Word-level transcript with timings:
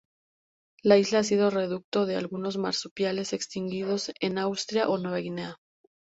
La 0.81 0.97
isla 0.97 1.19
ha 1.19 1.23
sido 1.23 1.51
reducto 1.51 2.07
de 2.07 2.15
algunos 2.15 2.57
marsupiales 2.57 3.33
extinguidos 3.33 4.11
en 4.19 4.39
Australia 4.39 4.89
o 4.89 4.97
Nueva 4.97 5.19
Guinea. 5.19 5.57